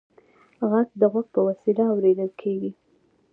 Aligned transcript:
غږ 0.69 0.87
د 0.99 1.01
غوږ 1.11 1.27
په 1.35 1.41
وسیله 1.49 1.83
اورېدل 1.93 2.29
کېږي. 2.41 2.71